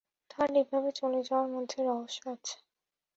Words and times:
তাঁর 0.31 0.49
এভাবে 0.61 0.89
চলে 0.99 1.19
যাওয়ার 1.27 1.49
মধ্যে 1.55 1.79
রহস্য 1.89 2.21
আছে। 2.33 2.55